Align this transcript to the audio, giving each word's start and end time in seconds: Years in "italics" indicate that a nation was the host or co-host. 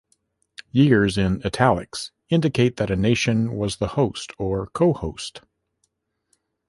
Years 0.71 1.15
in 1.15 1.45
"italics" 1.45 2.11
indicate 2.27 2.77
that 2.77 2.89
a 2.89 2.95
nation 2.95 3.55
was 3.55 3.75
the 3.77 3.89
host 3.89 4.31
or 4.39 4.65
co-host. 4.65 5.41